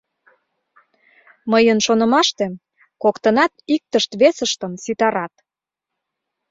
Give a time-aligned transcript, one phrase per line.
[1.51, 2.53] —Мыйын шонымаштем,
[3.03, 5.33] коктынат иктышт-весыштым ситарат.